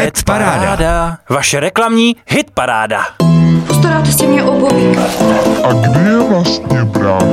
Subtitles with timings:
[0.00, 1.18] Ed Paráda.
[1.28, 3.02] Vaše reklamní hit paráda.
[3.66, 5.02] Postaráte si mě o Bobíka.
[5.64, 7.24] A kde je vlastně brácha?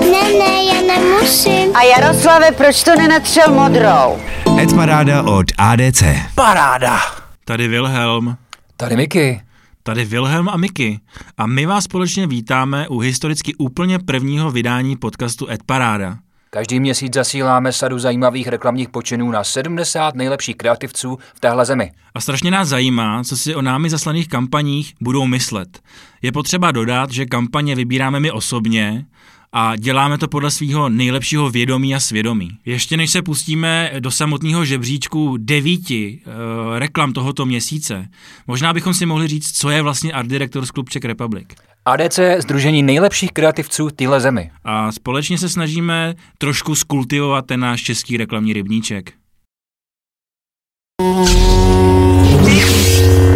[0.00, 1.76] Ne, ne, já nemusím.
[1.76, 4.18] A Jaroslave, proč to nenatřel modrou?
[4.58, 6.02] Ed Paráda od ADC.
[6.34, 6.98] Paráda.
[7.44, 8.36] Tady Wilhelm.
[8.76, 9.40] Tady Miky.
[9.82, 11.00] Tady Wilhelm a Miky.
[11.38, 16.16] A my vás společně vítáme u historicky úplně prvního vydání podcastu Ed Paráda.
[16.50, 21.92] Každý měsíc zasíláme sadu zajímavých reklamních počinů na 70 nejlepších kreativců v téhle zemi.
[22.14, 25.80] A strašně nás zajímá, co si o námi zaslaných kampaních budou myslet.
[26.22, 29.06] Je potřeba dodat, že kampaně vybíráme my osobně
[29.52, 32.50] a děláme to podle svého nejlepšího vědomí a svědomí.
[32.64, 36.32] Ještě než se pustíme do samotného žebříčku devíti uh,
[36.78, 38.08] reklam tohoto měsíce,
[38.46, 41.48] možná bychom si mohli říct, co je vlastně Art Directors Club Czech Republic.
[41.86, 44.50] ADC je združení nejlepších kreativců téhle zemi.
[44.64, 49.12] A společně se snažíme trošku skultivovat ten náš český reklamní rybníček.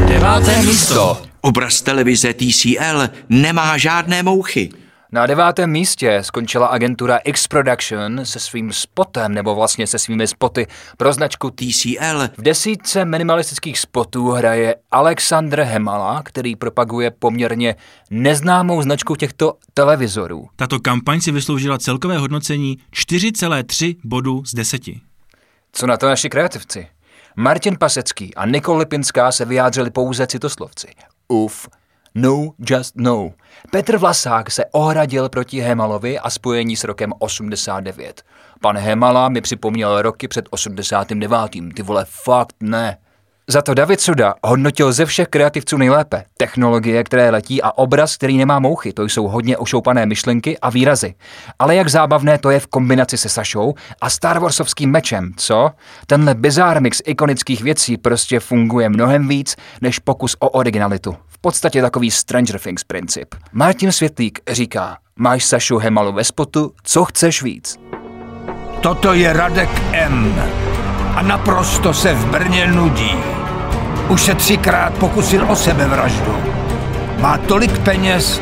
[0.08, 1.22] Deváté místo.
[1.40, 4.70] Obraz televize TCL nemá žádné mouchy.
[5.12, 10.66] Na devátém místě skončila agentura X Production se svým spotem, nebo vlastně se svými spoty
[10.96, 17.74] pro značku TCL V desítce minimalistických spotů hraje Alexandr Hemala, který propaguje poměrně
[18.10, 20.48] neznámou značku těchto televizorů.
[20.56, 24.82] Tato kampaň si vysloužila celkové hodnocení 4,3 bodu z 10.
[25.72, 26.86] Co na to naši kreativci?
[27.36, 30.88] Martin Pasecký a Nikol Lipinská se vyjádřili pouze citoslovci.
[31.28, 31.68] Uf,
[32.14, 33.30] no, just no.
[33.70, 38.22] Petr Vlasák se ohradil proti Hemalovi a spojení s rokem 89.
[38.60, 41.50] Pan Hemala mi připomněl roky před 89.
[41.74, 42.96] Ty vole, fakt ne.
[43.50, 46.24] Za to David Suda hodnotil ze všech kreativců nejlépe.
[46.36, 51.14] Technologie, které letí a obraz, který nemá mouchy, to jsou hodně ošoupané myšlenky a výrazy.
[51.58, 55.70] Ale jak zábavné to je v kombinaci se Sašou a Star Warsovským mečem, co?
[56.06, 61.16] Tenhle bizár mix ikonických věcí prostě funguje mnohem víc než pokus o originalitu.
[61.40, 63.34] V podstatě takový Stranger Things princip.
[63.52, 67.78] Martin Světlík říká, máš Sašu Hemalu ve spotu, co chceš víc?
[68.80, 70.34] Toto je Radek M.
[71.14, 73.14] A naprosto se v Brně nudí.
[74.08, 76.36] Už se třikrát pokusil o sebevraždu.
[77.18, 78.40] Má tolik peněz,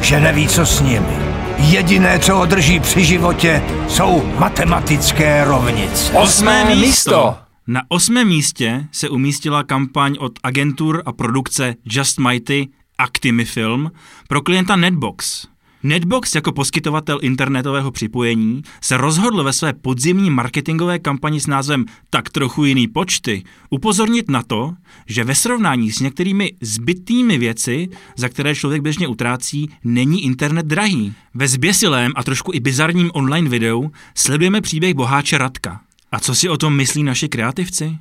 [0.00, 1.18] že neví, co s nimi.
[1.58, 6.12] Jediné, co ho drží při životě, jsou matematické rovnice.
[6.12, 7.43] Osmé místo!
[7.66, 13.90] Na osmém místě se umístila kampaň od agentur a produkce Just Mighty Actimi Film
[14.28, 15.46] pro klienta Netbox.
[15.82, 22.30] Netbox jako poskytovatel internetového připojení se rozhodl ve své podzimní marketingové kampani s názvem Tak
[22.30, 24.74] trochu jiný počty upozornit na to,
[25.06, 31.14] že ve srovnání s některými zbytnými věci, za které člověk běžně utrácí, není internet drahý.
[31.34, 35.80] Ve zběsilém a trošku i bizarním online videu sledujeme příběh boháče Radka.
[36.14, 37.98] A co si o tom myslí naši kreativci?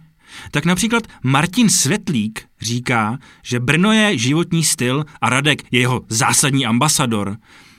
[0.52, 6.66] Tak například Martin Světlík říká, že Brno je životní styl a Radek je jeho zásadní
[6.66, 7.38] ambasador.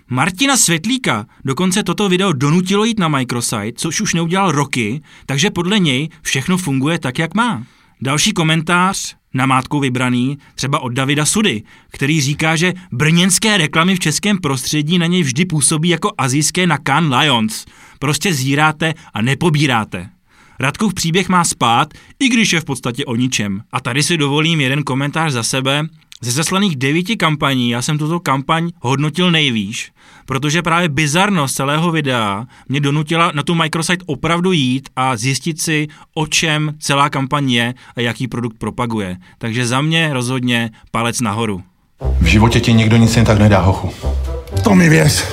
[0.08, 5.78] Martina Světlíka dokonce toto video donutilo jít na microsite, což už neudělal roky, takže podle
[5.78, 7.66] něj všechno funguje tak, jak má.
[8.00, 14.38] Další komentář, namátkou vybraný, třeba od Davida Sudy, který říká, že brněnské reklamy v českém
[14.38, 17.66] prostředí na něj vždy působí jako azijské na Cannes Lions.
[17.98, 20.13] Prostě zíráte a nepobíráte.
[20.60, 21.88] Radkův příběh má spát,
[22.20, 23.62] i když je v podstatě o ničem.
[23.72, 25.82] A tady si dovolím jeden komentář za sebe.
[26.22, 29.90] Ze zaslaných devíti kampaní já jsem tuto kampaň hodnotil nejvýš,
[30.26, 35.88] protože právě bizarnost celého videa mě donutila na tu microsite opravdu jít a zjistit si,
[36.14, 39.16] o čem celá kampaň je a jaký produkt propaguje.
[39.38, 41.62] Takže za mě rozhodně palec nahoru.
[42.20, 43.90] V životě ti nikdo nic jen tak nedá, hochu.
[44.64, 45.24] To mi věř.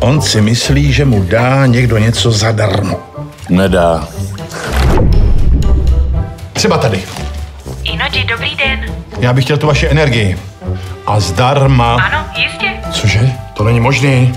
[0.00, 3.15] On si myslí, že mu dá někdo něco zadarmo.
[3.48, 4.08] Nedá.
[6.52, 7.04] Třeba tady.
[7.84, 8.94] Inoji, dobrý den.
[9.18, 10.38] Já bych chtěl tu vaši energii.
[11.06, 11.94] A zdarma.
[11.94, 12.66] Ano, jistě.
[12.92, 13.32] Cože?
[13.54, 14.34] To není možný.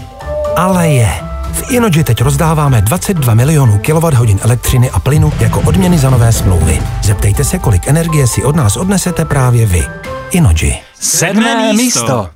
[0.56, 1.10] Ale je.
[1.54, 6.82] V Inoji teď rozdáváme 22 milionů kWh elektřiny a plynu jako odměny za nové smlouvy.
[7.04, 9.84] Zeptejte se, kolik energie si od nás odnesete právě vy.
[10.32, 10.76] Inoji.
[11.00, 12.30] Sedmé místo.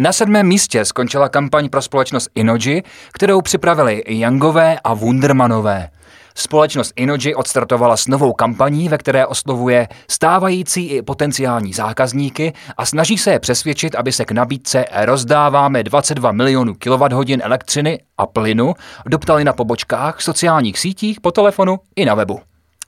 [0.00, 2.82] Na sedmém místě skončila kampaň pro společnost Inoji,
[3.12, 5.88] kterou připravili Youngové a Wundermanové.
[6.36, 13.18] Společnost Inoji odstartovala s novou kampaní, ve které oslovuje stávající i potenciální zákazníky a snaží
[13.18, 18.74] se je přesvědčit, aby se k nabídce rozdáváme 22 milionů kWh elektřiny a plynu
[19.06, 22.40] doptali na pobočkách, sociálních sítích, po telefonu i na webu.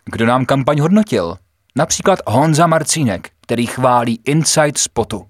[0.04, 1.36] Kdo nám kampaň hodnotil?
[1.76, 5.26] Například Honza Marcínek, který chválí Inside Spotu.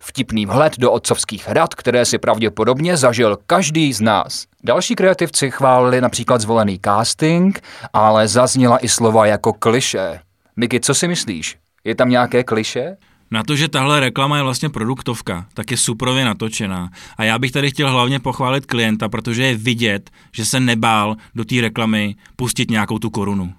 [0.00, 4.44] Vtipný vhled do otcovských rad, které si pravděpodobně zažil každý z nás.
[4.64, 7.60] Další kreativci chválili například zvolený casting,
[7.92, 10.20] ale zazněla i slova jako kliše.
[10.56, 11.56] Miky, co si myslíš?
[11.84, 12.96] Je tam nějaké kliše?
[13.30, 16.90] Na to, že tahle reklama je vlastně produktovka, tak je suprově natočená.
[17.16, 21.44] A já bych tady chtěl hlavně pochválit klienta, protože je vidět, že se nebál do
[21.44, 23.52] té reklamy pustit nějakou tu korunu.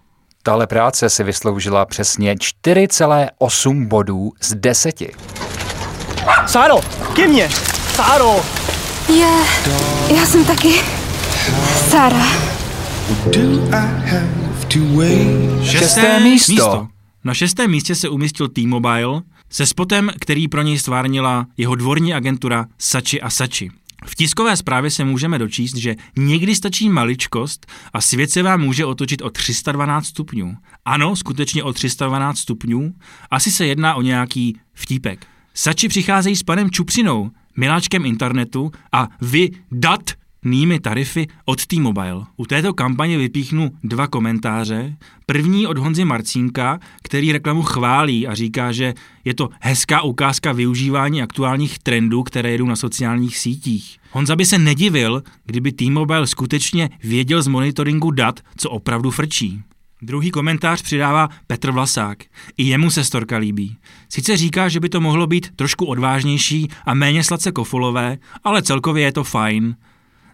[0.44, 5.02] Tahle práce si vysloužila přesně 4,8 bodů z 10.
[6.46, 6.80] Sáro,
[7.16, 7.50] ke mně!
[7.96, 8.46] Sáro!
[9.10, 9.30] Je,
[10.16, 10.74] já jsem taky
[11.90, 12.28] Sara.
[15.64, 16.88] Šesté místo.
[17.24, 22.66] Na šestém místě se umístil T-Mobile se spotem, který pro něj stvárnila jeho dvorní agentura
[22.78, 23.72] Sači a Sači.
[24.06, 28.86] V tiskové zprávě se můžeme dočíst, že někdy stačí maličkost a svět se vám může
[28.86, 30.56] otočit o 312 stupňů.
[30.86, 32.94] Ano, skutečně o 312 stupňů.
[33.32, 35.28] Asi se jedná o nějaký vtípek.
[35.60, 40.12] Sači přicházejí s panem Čupřinou, miláčkem internetu a vy dat
[40.46, 42.26] nými tarify od T-Mobile.
[42.38, 44.96] U této kampaně vypíchnu dva komentáře.
[45.26, 48.94] První od Honzy Marcínka, který reklamu chválí a říká, že
[49.26, 53.98] je to hezká ukázka využívání aktuálních trendů, které jedou na sociálních sítích.
[54.12, 59.62] Honza by se nedivil, kdyby T-Mobile skutečně věděl z monitoringu dat, co opravdu frčí.
[60.02, 62.24] Druhý komentář přidává Petr Vlasák.
[62.58, 63.78] I jemu se storka líbí.
[64.10, 69.04] Sice říká, že by to mohlo být trošku odvážnější a méně sladce kofolové, ale celkově
[69.04, 69.76] je to fajn.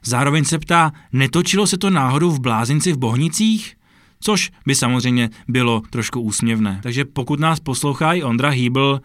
[0.05, 3.75] Zároveň se ptá, netočilo se to náhodou v Blázinci v Bohnicích?
[4.19, 6.79] Což by samozřejmě bylo trošku úsměvné.
[6.83, 9.01] Takže pokud nás poslouchá i Ondra Hýbl,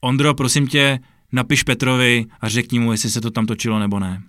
[0.00, 0.98] Ondro, prosím tě,
[1.32, 4.22] napiš Petrovi a řekni mu, jestli se to tam točilo nebo ne.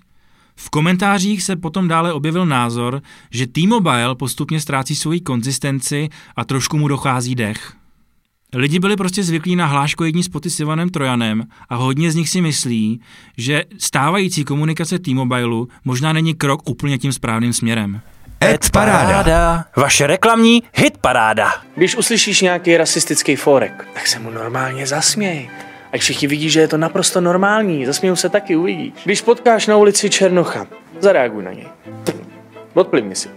[0.62, 3.02] V komentářích se potom dále objevil názor,
[3.32, 7.74] že T-Mobile postupně ztrácí svoji konzistenci a trošku mu dochází dech.
[8.54, 12.30] Lidi byli prostě zvyklí na hláško jední spoty s Ivanem Trojanem a hodně z nich
[12.30, 13.02] si myslí,
[13.38, 18.02] že stávající komunikace T-Mobileu možná není krok úplně tím správným směrem.
[18.44, 19.66] Ed Paráda.
[19.76, 21.52] Vaše reklamní hit paráda.
[21.76, 25.50] Když uslyšíš nějaký rasistický forek, tak se mu normálně zasměj.
[25.94, 28.94] Ať všichni vidí, že je to naprosto normální, zasmějou se taky, uvidíš.
[29.06, 30.68] Když potkáš na ulici Černocha,
[31.00, 31.68] zareaguj na něj.
[32.74, 33.30] Odplivni si.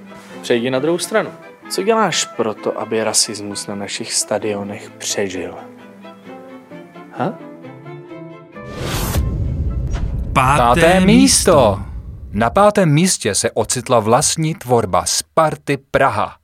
[0.42, 1.30] Přejdi na druhou stranu.
[1.70, 5.54] Co děláš proto, aby rasismus na našich stadionech přežil?
[7.12, 7.38] Ha?
[10.32, 11.80] Páté, Páté místo.
[12.32, 16.41] Na pátém místě se ocitla vlastní tvorba Sparty Praha.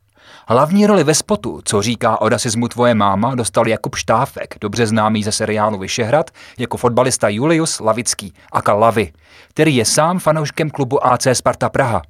[0.50, 5.22] Hlavní roli ve spotu, co říká o rasismu tvoje máma, dostal Jakub Štáfek, dobře známý
[5.22, 9.12] ze seriálu Vyšehrad, jako fotbalista Julius Lavický, aka Lavy,
[9.48, 12.02] který je sám fanouškem klubu AC Sparta Praha.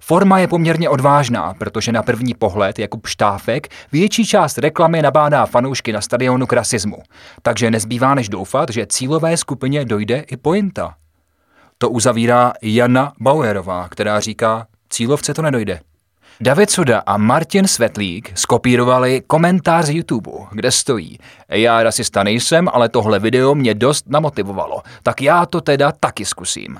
[0.00, 5.92] Forma je poměrně odvážná, protože na první pohled Jakub Štáfek větší část reklamy nabádá fanoušky
[5.92, 6.98] na stadionu k rasismu.
[7.42, 10.94] Takže nezbývá než doufat, že cílové skupině dojde i pointa.
[11.78, 15.80] To uzavírá Jana Bauerová, která říká, cílovce to nedojde.
[16.40, 21.18] David Suda a Martin Svetlík skopírovali komentář z YouTube, kde stojí
[21.48, 26.78] Já rasista nejsem, ale tohle video mě dost namotivovalo, tak já to teda taky zkusím.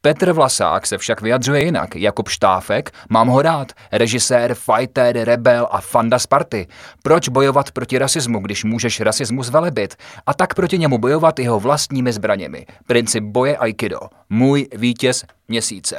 [0.00, 1.96] Petr Vlasák se však vyjadřuje jinak.
[1.96, 6.66] Jakub Štáfek, mám ho rád, režisér, fighter, rebel a fanda Sparty.
[7.02, 9.96] Proč bojovat proti rasismu, když můžeš rasismus velebit?
[10.26, 12.66] A tak proti němu bojovat jeho vlastními zbraněmi.
[12.86, 14.00] Princip boje Aikido.
[14.30, 15.96] Můj vítěz měsíce.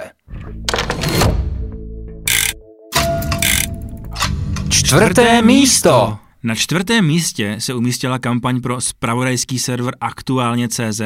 [4.90, 6.18] Čtvrté místo.
[6.44, 11.02] Na čtvrtém místě se umístila kampaň pro spravodajský server Aktuálně.cz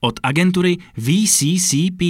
[0.00, 2.02] od agentury VCCP.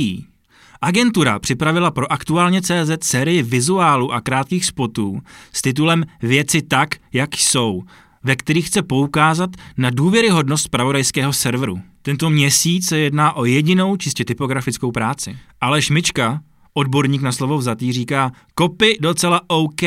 [0.80, 5.20] Agentura připravila pro Aktuálně.cz sérii vizuálů a krátkých spotů
[5.52, 7.82] s titulem Věci tak, jak jsou,
[8.24, 11.80] ve kterých chce poukázat na důvěryhodnost spravodajského serveru.
[12.02, 15.38] Tento měsíc se jedná o jedinou čistě typografickou práci.
[15.60, 16.40] Ale Šmička,
[16.78, 19.82] odborník na slovo vzatý, říká, kopy docela OK,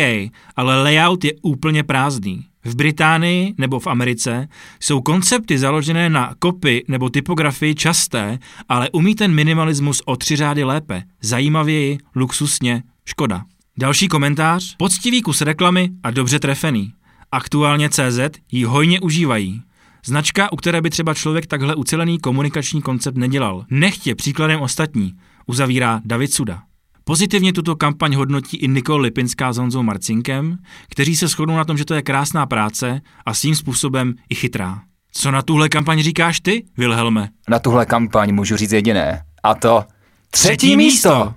[0.56, 2.46] ale layout je úplně prázdný.
[2.66, 4.48] V Británii nebo v Americe
[4.80, 10.64] jsou koncepty založené na kopy nebo typografii časté, ale umí ten minimalismus o tři řády
[10.64, 13.44] lépe, zajímavěji, luxusně, škoda.
[13.78, 16.94] Další komentář, poctivý kus reklamy a dobře trefený.
[17.32, 18.20] Aktuálně CZ
[18.52, 19.62] ji hojně užívají.
[20.06, 23.66] Značka, u které by třeba člověk takhle ucelený komunikační koncept nedělal.
[23.70, 25.14] Nechtě příkladem ostatní,
[25.46, 26.64] uzavírá David Suda.
[27.12, 30.58] Pozitivně tuto kampaň hodnotí i Nikol Lipinská s Honzou Marcinkem,
[30.90, 34.82] kteří se shodnou na tom, že to je krásná práce a svým způsobem i chytrá.
[35.12, 37.30] Co na tuhle kampaň říkáš ty, Wilhelme?
[37.50, 39.24] Na tuhle kampaň můžu říct jediné.
[39.44, 39.84] A to
[40.30, 41.34] třetí místo.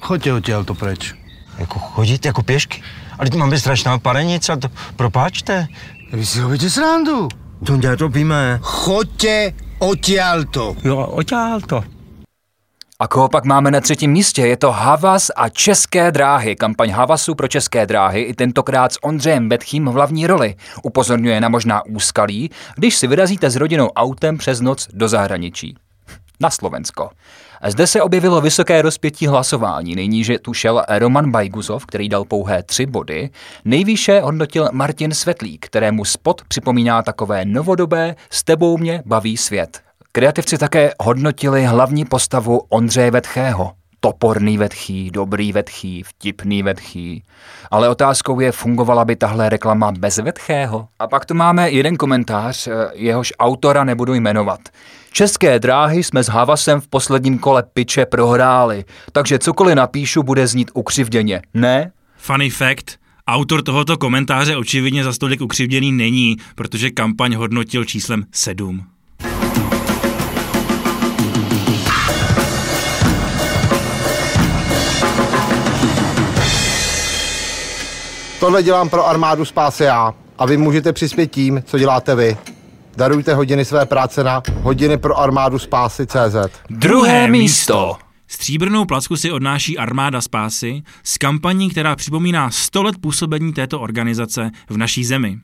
[0.00, 1.14] Choďte odtěl to preč.
[1.58, 2.82] Jako chodit jako pěšky?
[3.18, 5.66] Ale mám být strašná parenice, to propáčte.
[6.12, 7.28] Vy si robíte srandu.
[7.66, 8.58] To to víme.
[8.62, 10.76] Choďte odtěl to.
[10.84, 11.97] Jo, odtěl to.
[13.00, 14.46] A koho pak máme na třetím místě?
[14.46, 16.56] Je to Havas a České dráhy.
[16.56, 20.54] Kampaň Havasu pro České dráhy i tentokrát s Ondřejem Betchým v hlavní roli.
[20.82, 25.76] Upozorňuje na možná úskalí, když si vyrazíte s rodinou autem přes noc do zahraničí.
[26.40, 27.10] Na Slovensko.
[27.66, 29.94] Zde se objevilo vysoké rozpětí hlasování.
[29.94, 33.30] Nejníže tu šel Roman Bajguzov, který dal pouhé tři body.
[33.64, 39.87] Nejvýše hodnotil Martin Svetlík, kterému spot připomíná takové novodobé S tebou mě baví svět.
[40.18, 43.72] Kreativci také hodnotili hlavní postavu Ondřeje Vetchého.
[44.00, 47.22] Toporný vetchý, dobrý vetchý, vtipný vetchý.
[47.70, 50.88] Ale otázkou je, fungovala by tahle reklama bez vetchého?
[50.98, 54.60] A pak tu máme jeden komentář, eh, jehož autora nebudu jmenovat.
[55.12, 60.70] České dráhy jsme s Havasem v posledním kole piče prohráli, takže cokoliv napíšu, bude znít
[60.74, 61.92] ukřivděně, ne?
[62.16, 68.97] Funny fact, autor tohoto komentáře očividně za stolik ukřivděný není, protože kampaň hodnotil číslem 7.
[78.40, 80.14] Tohle dělám pro armádu spásy já.
[80.38, 82.36] A vy můžete přispět tím, co děláte vy.
[82.96, 86.36] Darujte hodiny své práce na hodiny pro armádu spásy CZ.
[86.70, 87.96] Druhé místo.
[88.26, 94.50] Stříbrnou placku si odnáší Armáda spásy s kampaní, která připomíná 100 let působení této organizace
[94.68, 95.38] v naší zemi.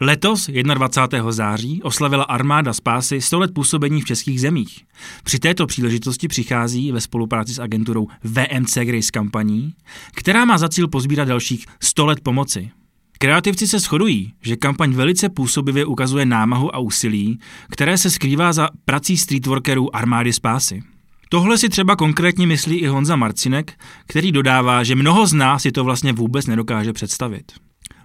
[0.00, 1.32] Letos, 21.
[1.32, 4.84] září, oslavila Armáda spásy 100 let působení v českých zemích.
[5.24, 9.74] Při této příležitosti přichází ve spolupráci s agenturou VMC Grace kampaní,
[10.14, 12.70] která má za cíl pozbírat dalších 100 let pomoci.
[13.18, 17.38] Kreativci se shodují, že kampaň velice působivě ukazuje námahu a úsilí,
[17.70, 20.82] které se skrývá za prací streetworkerů armády spásy.
[21.28, 25.72] Tohle si třeba konkrétně myslí i Honza Marcinek, který dodává, že mnoho z nás si
[25.72, 27.52] to vlastně vůbec nedokáže představit.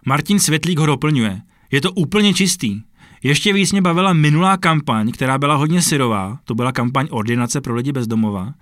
[0.06, 1.42] Martin Světlík ho doplňuje.
[1.74, 2.82] Je to úplně čistý.
[3.24, 7.76] Ještě víc mě bavila minulá kampaň, která byla hodně syrová, to byla kampaň ordinace pro
[7.76, 8.54] lidi bez domova,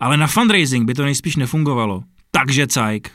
[0.00, 2.02] ale na fundraising by to nejspíš nefungovalo.
[2.30, 3.10] Takže cajk.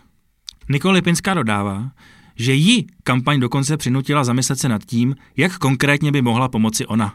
[0.70, 1.92] Nikol Lipinská dodává,
[2.36, 7.14] že ji kampaň dokonce přinutila zamyslet se nad tím, jak konkrétně by mohla pomoci ona.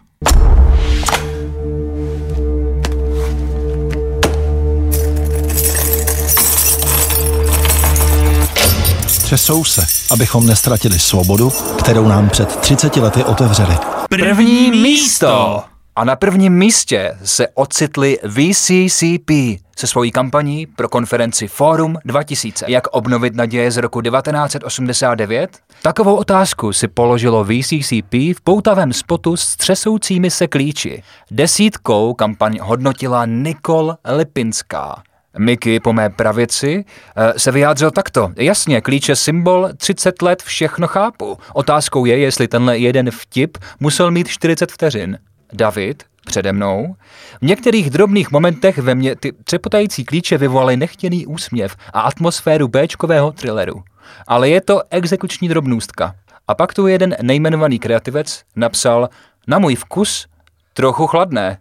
[9.31, 13.77] Třesou se, abychom nestratili svobodu, kterou nám před 30 lety otevřeli.
[14.09, 15.63] První místo!
[15.97, 19.31] A na prvním místě se ocitli VCCP
[19.79, 22.65] se svojí kampaní pro konferenci Forum 2000.
[22.69, 25.59] Jak obnovit naděje z roku 1989?
[25.83, 31.03] Takovou otázku si položilo VCCP v poutavém spotu s třesoucími se klíči.
[31.31, 35.03] Desítkou kampaň hodnotila Nikol Lipinská.
[35.39, 36.85] Miky po mé pravici
[37.17, 38.33] eh, se vyjádřil takto.
[38.37, 41.39] Jasně, klíče symbol, 30 let všechno chápu.
[41.55, 45.19] Otázkou je, jestli tenhle jeden vtip musel mít 40 vteřin.
[45.53, 46.97] David, přede mnou.
[47.43, 53.33] V některých drobných momentech ve mně ty třepotající klíče vyvolaly nechtěný úsměv a atmosféru Bčkového
[53.33, 53.83] thrilleru.
[54.27, 56.15] Ale je to exekuční drobnůstka.
[56.49, 59.09] A pak tu jeden nejmenovaný kreativec napsal
[59.47, 60.27] na můj vkus
[60.75, 61.59] trochu chladné.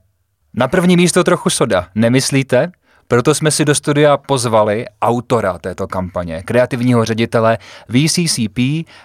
[0.54, 2.72] Na první místo trochu soda, nemyslíte?
[3.12, 8.60] Proto jsme si do studia pozvali autora této kampaně, kreativního ředitele VCCP,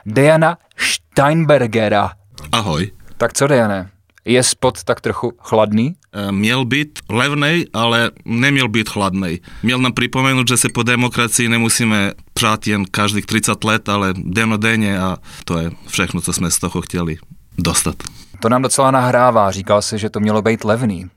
[0.07, 2.11] Diana Steinbergera.
[2.53, 2.91] Ahoj.
[3.17, 3.91] Tak co, Diane?
[4.25, 5.95] Je spot tak trochu chladný?
[6.31, 9.41] Měl být levnej, ale neměl být chladný.
[9.63, 14.99] Měl nám připomenout, že se po demokracii nemusíme přát jen každých 30 let, ale denodenně
[14.99, 17.17] a to je všechno, co jsme z toho chtěli
[17.59, 17.97] dostat.
[18.45, 19.51] To nám docela nahrává.
[19.51, 21.11] Říkal si, že to mělo být levný.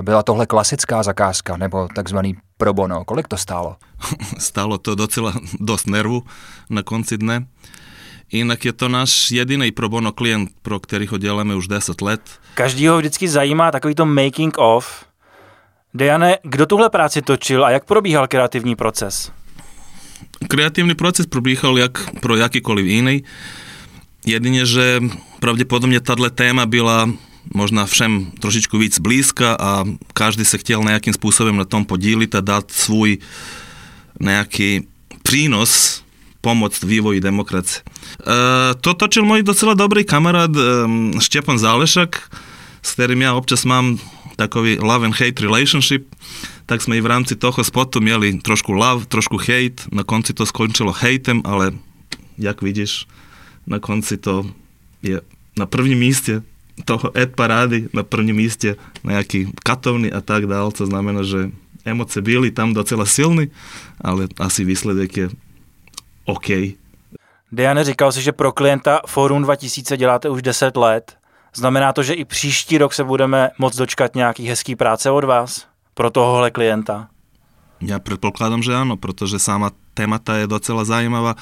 [0.00, 3.04] Byla tohle klasická zakázka nebo takzvaný pro bono.
[3.04, 3.76] Kolik to stálo?
[4.38, 6.22] stálo to docela dost nervu
[6.70, 7.46] na konci dne.
[8.32, 12.20] Jinak je to náš jediný pro bono klient, pro kterého děláme už 10 let.
[12.54, 15.04] Každýho vždycky zajímá takový to making of.
[15.94, 19.32] Dejane, kdo tuhle práci točil a jak probíhal kreativní proces?
[20.48, 23.24] Kreativní proces probíhal jak pro jakýkoliv jiný.
[24.26, 25.00] Jedině, že
[25.42, 27.10] pravděpodobně tato téma byla
[27.54, 29.84] možná všem trošičku víc blízka a
[30.14, 33.18] každý se chtěl nějakým způsobem na tom podílit a dát svůj
[34.20, 34.86] nějaký
[35.22, 36.02] přínos
[36.40, 37.82] pomoct vývoji demokracie.
[37.82, 40.60] E, to točil můj docela dobrý kamarád e,
[41.20, 42.30] Štěpan Zálešak,
[42.82, 43.98] s kterým já občas mám
[44.36, 46.14] takový love and hate relationship,
[46.66, 50.46] tak jsme i v rámci toho spotu měli trošku love, trošku hate, na konci to
[50.46, 51.72] skončilo hejtem, ale
[52.38, 53.06] jak vidíš,
[53.66, 54.61] na konci to
[55.02, 55.20] je
[55.58, 56.42] na prvním místě
[56.84, 61.50] toho ad parády, na prvním místě nejaký katovný a tak dál, co znamená, že
[61.84, 63.50] emoce byly tam docela silný,
[64.00, 65.26] ale asi výsledek je
[66.24, 66.48] OK.
[67.52, 71.16] Diane, říkal jsi, že pro klienta Forum 2000 děláte už 10 let.
[71.54, 75.66] Znamená to, že i příští rok se budeme moc dočkat nějaký hezký práce od vás
[75.94, 77.12] pro tohohle klienta?
[77.82, 81.34] Ja predpokladám, že áno, pretože sama témata je docela zajímavá.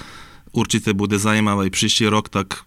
[0.57, 2.65] Určite bude zajímavá i příští rok, tak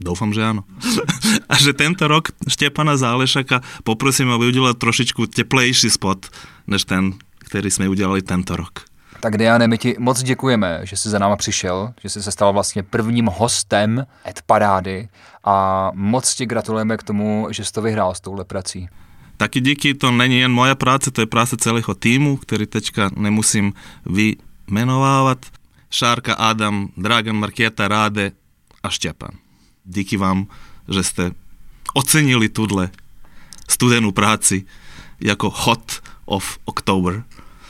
[0.00, 0.68] Doufám, že áno.
[1.50, 6.26] A že tento rok Štepana Zálešaka poprosím, aby udělal trošičku teplejší spot,
[6.66, 8.84] než ten, který jsme udělali tento rok.
[9.20, 12.52] Tak Diane, my ti moc děkujeme, že jsi za náma přišel, že jsi se stal
[12.52, 15.08] vlastně prvním hostem Ed Parády
[15.44, 18.88] a moc ti gratulujeme k tomu, že jsi to vyhrál s touhle prací.
[19.36, 23.72] Taky díky, to není jen moja práce, to je práce celého týmu, který teďka nemusím
[24.06, 25.46] vymenovávat.
[25.90, 28.32] Šárka, Adam, Dragan, Marketa, Ráde
[28.82, 29.45] a Štěpan.
[29.86, 30.46] Díky vám,
[30.88, 31.30] že jste
[31.94, 32.90] ocenili tuhle
[33.68, 34.64] studenou práci
[35.20, 35.92] jako Hot
[36.24, 37.22] of October.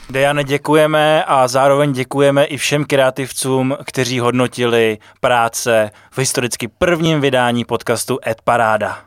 [0.09, 7.65] Dejane, děkujeme a zároveň děkujeme i všem kreativcům, kteří hodnotili práce v historicky prvním vydání
[7.65, 8.99] podcastu Ed Paráda.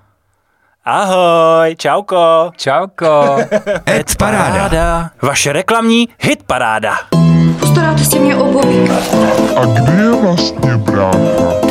[0.85, 2.51] Ahoj, čauko.
[2.57, 3.37] Čauko.
[3.89, 5.11] Ed Paráda.
[5.23, 6.99] Vaše reklamní hit paráda.
[7.61, 8.91] Postaráte si mě obojí.
[9.57, 11.70] A kde je vlastně brácha?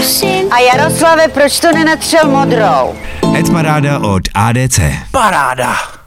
[0.00, 0.52] Nemusím.
[0.52, 2.94] A Jaroslave, proč to nenatřel modrou?
[3.38, 4.80] Ed Paráda od ADC.
[5.10, 5.99] Paráda.